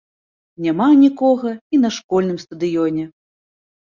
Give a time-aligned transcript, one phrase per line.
[0.67, 3.03] Няма нікога і на школьным стадыёне.